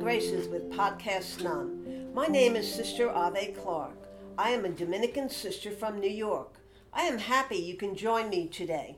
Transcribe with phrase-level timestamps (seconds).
[0.00, 2.10] Graces with Podcast Nun.
[2.14, 3.92] My name is Sister Ave Clark.
[4.38, 6.54] I am a Dominican sister from New York.
[6.90, 8.96] I am happy you can join me today.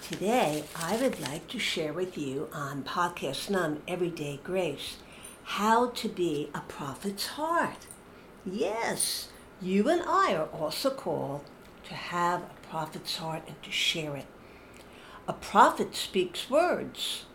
[0.00, 4.96] Today, I would like to share with you on Podcast Nun Everyday Grace
[5.42, 7.86] how to be a prophet's heart.
[8.46, 9.28] Yes,
[9.60, 11.42] you and I are also called
[11.88, 14.26] to have a prophet's heart and to share it.
[15.28, 17.26] A prophet speaks words.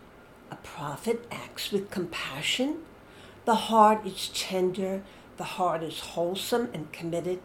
[0.50, 2.78] A prophet acts with compassion.
[3.44, 5.02] The heart is tender.
[5.36, 7.40] The heart is wholesome and committed.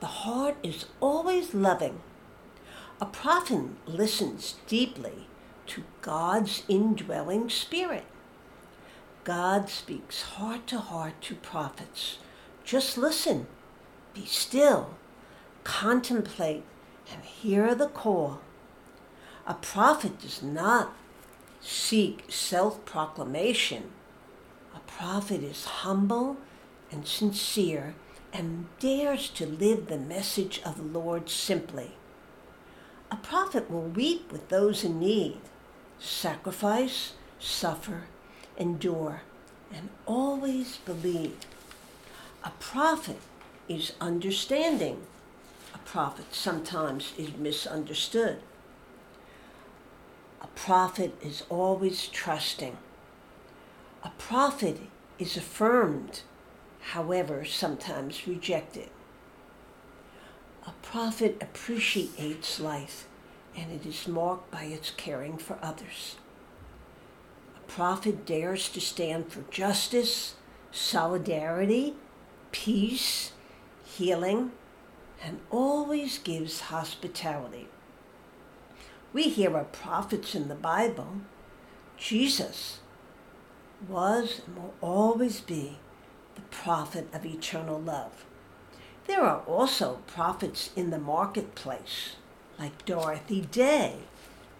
[0.00, 2.00] The heart is always loving.
[3.00, 5.28] A prophet listens deeply
[5.66, 8.04] to God's indwelling spirit.
[9.24, 12.18] God speaks heart to heart to prophets.
[12.64, 13.46] Just listen,
[14.14, 14.94] be still,
[15.64, 16.64] contemplate,
[17.12, 18.40] and hear the call.
[19.46, 20.94] A prophet does not
[21.60, 23.90] seek self proclamation.
[24.74, 26.36] A prophet is humble
[26.90, 27.94] and sincere
[28.32, 31.92] and dares to live the message of the Lord simply.
[33.10, 35.38] A prophet will weep with those in need,
[35.98, 38.04] sacrifice, suffer,
[38.58, 39.22] endure,
[39.72, 41.36] and always believe.
[42.44, 43.18] A prophet
[43.68, 45.02] is understanding.
[45.74, 48.40] A prophet sometimes is misunderstood.
[50.40, 52.76] A prophet is always trusting.
[54.04, 54.80] A prophet
[55.18, 56.22] is affirmed,
[56.80, 58.90] however, sometimes rejected.
[60.66, 63.08] A prophet appreciates life
[63.56, 66.16] and it is marked by its caring for others.
[67.56, 70.36] A prophet dares to stand for justice,
[70.70, 71.94] solidarity,
[72.52, 73.32] peace,
[73.84, 74.52] healing,
[75.22, 77.66] and always gives hospitality.
[79.12, 81.22] We hear of prophets in the Bible.
[81.96, 82.80] Jesus
[83.88, 85.78] was and will always be
[86.34, 88.24] the prophet of eternal love.
[89.06, 92.16] There are also prophets in the marketplace,
[92.58, 93.96] like Dorothy Day,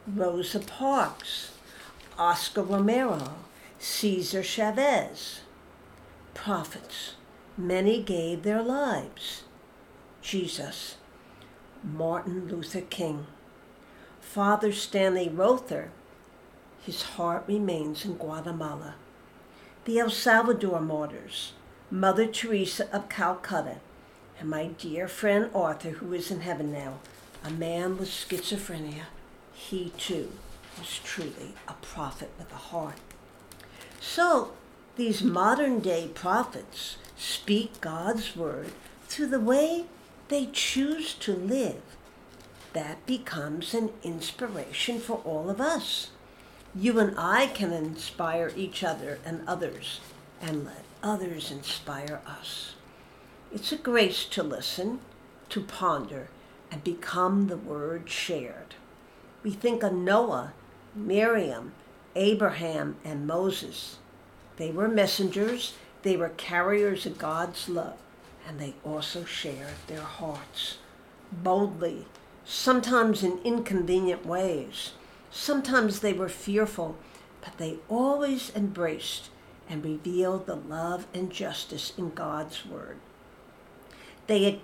[0.06, 1.52] Rosa Parks,
[2.18, 3.34] Oscar Romero,
[3.78, 5.40] Cesar Chavez.
[6.32, 7.14] Prophets,
[7.58, 9.44] many gave their lives.
[10.22, 10.96] Jesus,
[11.84, 13.26] Martin Luther King.
[14.28, 15.90] Father Stanley Rother,
[16.84, 18.94] his heart remains in Guatemala.
[19.86, 21.54] The El Salvador martyrs,
[21.90, 23.76] Mother Teresa of Calcutta,
[24.38, 26.98] and my dear friend Arthur, who is in heaven now,
[27.42, 29.06] a man with schizophrenia,
[29.54, 30.30] he too
[30.78, 33.00] was truly a prophet with a heart.
[33.98, 34.52] So,
[34.96, 38.72] these modern day prophets speak God's word
[39.06, 39.86] through the way
[40.28, 41.80] they choose to live
[42.72, 46.10] that becomes an inspiration for all of us.
[46.74, 50.00] You and I can inspire each other and others,
[50.40, 52.74] and let others inspire us.
[53.52, 55.00] It's a grace to listen,
[55.48, 56.28] to ponder,
[56.70, 58.74] and become the word shared.
[59.42, 60.52] We think of Noah,
[60.94, 61.72] Miriam,
[62.14, 63.96] Abraham, and Moses.
[64.56, 67.96] They were messengers, they were carriers of God's love,
[68.46, 70.78] and they also shared their hearts
[71.32, 72.06] boldly
[72.48, 74.92] sometimes in inconvenient ways.
[75.30, 76.96] Sometimes they were fearful,
[77.42, 79.28] but they always embraced
[79.68, 82.96] and revealed the love and justice in God's Word.
[84.28, 84.58] They,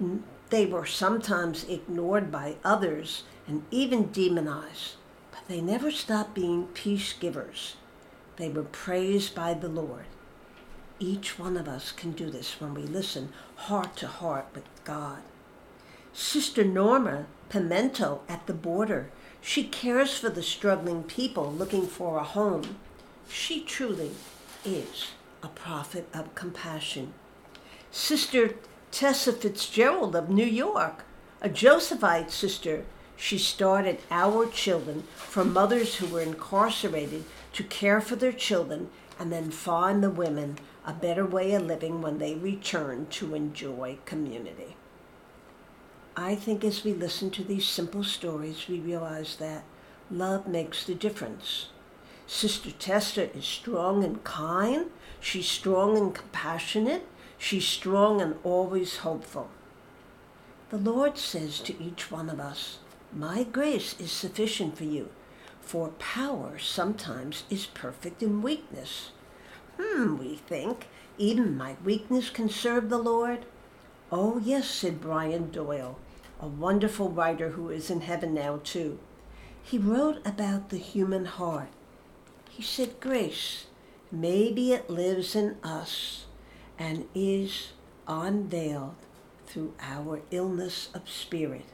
[0.49, 4.95] they were sometimes ignored by others and even demonized,
[5.31, 7.77] but they never stopped being peace givers.
[8.37, 10.07] They were praised by the Lord.
[10.99, 15.19] Each one of us can do this when we listen heart to heart with God.
[16.17, 19.11] Sister Norma Pimentel at the border.
[19.41, 22.77] She cares for the struggling people looking for a home.
[23.29, 24.13] She truly
[24.65, 25.09] is
[25.43, 27.15] a prophet of compassion.
[27.91, 28.55] Sister
[28.93, 31.05] Tessa Fitzgerald of New York,
[31.41, 32.85] a Josephite sister,
[33.17, 37.25] she started Hour Children for mothers who were incarcerated
[37.55, 38.89] to care for their children
[39.19, 43.99] and then find the women a better way of living when they return to enjoy
[44.05, 44.77] community.
[46.17, 49.65] I think as we listen to these simple stories, we realize that
[50.11, 51.69] love makes the difference.
[52.27, 54.87] Sister Tessa is strong and kind.
[55.19, 57.07] She's strong and compassionate.
[57.37, 59.51] She's strong and always hopeful.
[60.71, 62.79] The Lord says to each one of us,
[63.13, 65.11] My grace is sufficient for you,
[65.61, 69.11] for power sometimes is perfect in weakness.
[69.81, 70.87] Hmm, we think,
[71.19, 73.47] even my weakness can serve the Lord.
[74.13, 75.99] Oh, yes, said Brian Doyle
[76.41, 78.99] a wonderful writer who is in heaven now, too.
[79.63, 81.69] He wrote about the human heart.
[82.51, 83.65] He said, Grace,
[84.13, 86.27] maybe it lives in us
[86.79, 87.73] and is
[88.07, 88.97] unveiled
[89.47, 91.65] through our illness of spirit.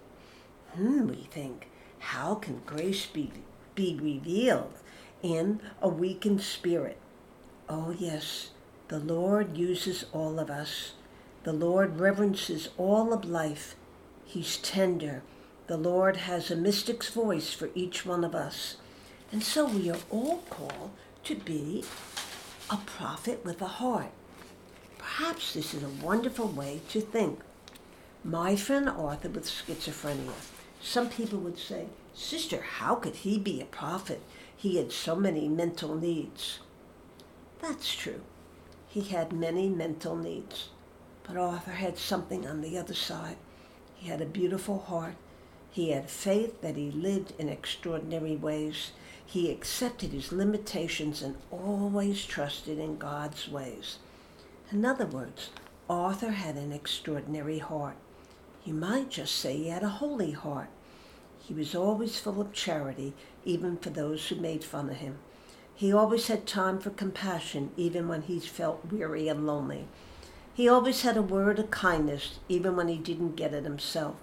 [0.75, 1.67] Hmm, we think,
[1.99, 3.33] how can grace be,
[3.75, 4.73] be revealed
[5.21, 6.99] in a weakened spirit?
[7.69, 8.51] Oh, yes,
[8.87, 10.93] the Lord uses all of us.
[11.43, 13.75] The Lord reverences all of life.
[14.27, 15.23] He's tender.
[15.69, 18.77] The Lord has a mystic's voice for each one of us.
[19.33, 20.91] And so we are all called
[21.25, 21.85] to be
[22.69, 24.13] a prophet with a heart.
[24.99, 27.41] Perhaps this is a wonderful way to think.
[28.23, 30.35] My friend Arthur with schizophrenia.
[30.83, 34.21] Some people would say, Sister, how could he be a prophet?
[34.55, 36.59] He had so many mental needs.
[37.63, 38.21] That's true.
[38.89, 40.69] He had many mental needs.
[41.25, 43.37] But Arthur had something on the other side.
[43.95, 45.15] He had a beautiful heart.
[45.71, 48.93] He had faith that he lived in extraordinary ways.
[49.25, 53.99] He accepted his limitations and always trusted in God's ways.
[54.73, 55.51] In other words,
[55.89, 57.97] Arthur had an extraordinary heart.
[58.65, 60.69] You might just say he had a holy heart.
[61.39, 63.15] He was always full of charity,
[63.45, 65.19] even for those who made fun of him.
[65.75, 69.89] He always had time for compassion, even when he felt weary and lonely.
[70.61, 74.17] He always had a word of kindness, even when he didn't get it himself.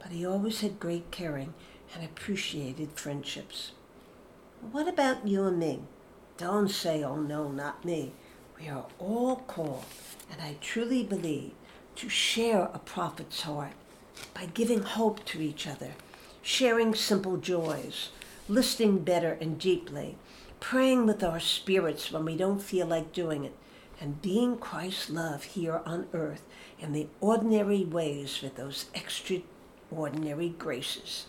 [0.00, 1.54] But he always had great caring
[1.94, 3.70] and appreciated friendships.
[4.72, 5.82] What about you and me?
[6.38, 8.10] Don't say, oh no, not me.
[8.58, 9.84] We are all called,
[10.28, 11.52] and I truly believe,
[11.94, 13.74] to share a prophet's heart
[14.34, 15.92] by giving hope to each other,
[16.42, 18.08] sharing simple joys,
[18.48, 20.18] listening better and deeply,
[20.58, 23.54] praying with our spirits when we don't feel like doing it,
[24.00, 26.42] and being Christ's love here on earth
[26.78, 31.26] in the ordinary ways with those extraordinary graces.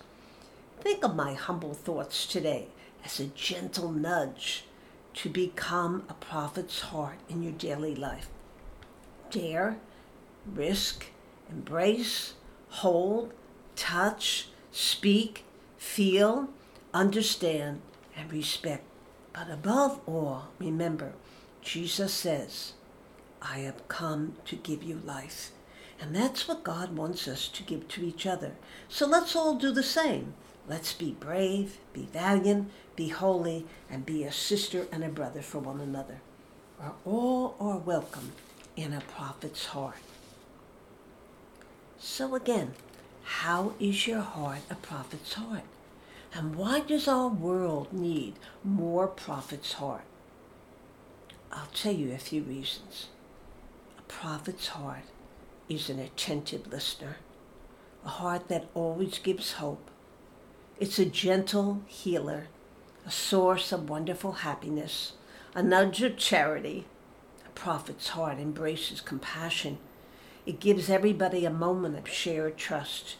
[0.82, 2.68] Think of my humble thoughts today
[3.04, 4.66] as a gentle nudge
[5.16, 8.28] to become a prophet's heart in your daily life.
[9.32, 9.78] Dare,
[10.46, 11.08] risk,
[11.50, 12.34] embrace,
[12.70, 13.34] hold,
[13.76, 15.44] touch, speak,
[15.78, 16.50] feel,
[16.94, 17.82] understand,
[18.16, 18.84] and respect.
[19.34, 21.14] But above all, remember,
[21.68, 22.72] Jesus says,
[23.42, 25.52] I have come to give you life.
[26.00, 28.54] And that's what God wants us to give to each other.
[28.88, 30.34] So let's all do the same.
[30.66, 35.60] Let's be brave, be valiant, be holy, and be a sister and a brother for
[35.60, 36.22] one another.
[36.78, 38.32] Where all are welcome
[38.78, 39.98] in a prophet's heart.
[42.00, 42.76] So again,
[43.24, 45.66] how is your heart a prophet's heart?
[46.34, 50.06] And why does our world need more prophet's heart?
[51.58, 53.08] I'll tell you a few reasons.
[53.98, 55.04] A prophet's heart
[55.68, 57.18] is an attentive listener,
[58.06, 59.90] a heart that always gives hope.
[60.80, 62.48] It's a gentle healer,
[63.06, 65.14] a source of wonderful happiness,
[65.56, 66.86] a nudge of charity.
[67.46, 69.80] A prophet's heart embraces compassion
[70.48, 73.18] it gives everybody a moment of shared trust.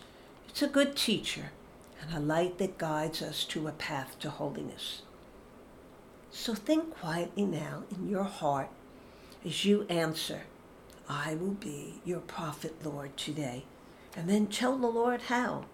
[0.48, 1.52] It's a good teacher
[2.02, 5.02] and a light that guides us to a path to holiness.
[6.32, 8.70] So think quietly now in your heart
[9.46, 10.42] as you answer,
[11.10, 13.64] I will be your prophet, Lord, today.
[14.16, 15.66] And then tell the Lord how.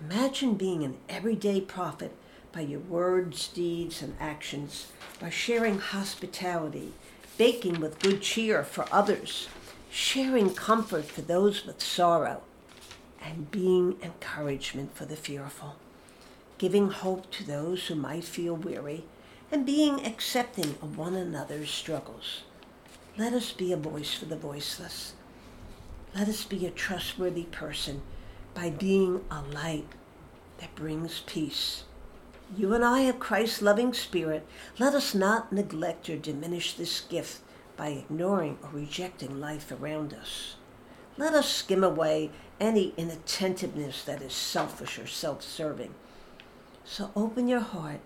[0.00, 2.12] Imagine being an everyday prophet
[2.52, 4.88] by your words, deeds, and actions,
[5.20, 6.92] by sharing hospitality,
[7.36, 9.48] baking with good cheer for others,
[9.90, 12.42] sharing comfort for those with sorrow,
[13.22, 15.76] and being encouragement for the fearful,
[16.56, 19.04] giving hope to those who might feel weary,
[19.50, 22.42] and being accepting of one another's struggles.
[23.16, 25.14] Let us be a voice for the voiceless.
[26.14, 28.02] Let us be a trustworthy person
[28.54, 29.86] by being a light
[30.58, 31.84] that brings peace.
[32.56, 34.46] You and I have Christ's loving spirit.
[34.78, 37.40] Let us not neglect or diminish this gift
[37.76, 40.56] by ignoring or rejecting life around us.
[41.16, 45.94] Let us skim away any inattentiveness that is selfish or self serving.
[46.84, 48.00] So open your heart,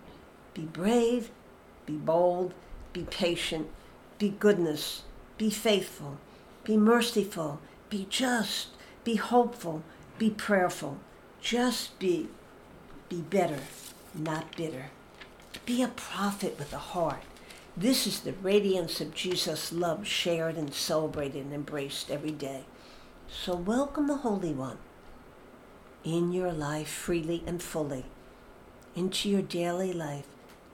[0.53, 1.31] be brave,
[1.85, 2.53] be bold,
[2.91, 3.67] be patient,
[4.17, 5.03] be goodness,
[5.37, 6.17] be faithful,
[6.63, 8.69] be merciful, be just,
[9.03, 9.83] be hopeful,
[10.17, 10.99] be prayerful.
[11.41, 12.29] Just be.
[13.09, 13.59] Be better,
[14.13, 14.85] not bitter.
[15.65, 17.23] Be a prophet with a heart.
[17.75, 22.63] This is the radiance of Jesus' love shared and celebrated and embraced every day.
[23.27, 24.77] So welcome the Holy One
[26.03, 28.05] in your life freely and fully,
[28.95, 30.27] into your daily life,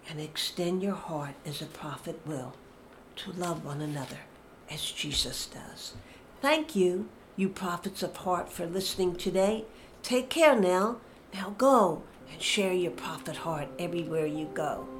[0.09, 2.53] and extend your heart as a prophet will
[3.17, 4.19] to love one another
[4.69, 5.93] as Jesus does.
[6.41, 9.65] Thank you, you prophets of heart, for listening today.
[10.01, 10.97] Take care now.
[11.33, 14.98] Now go and share your prophet heart everywhere you go.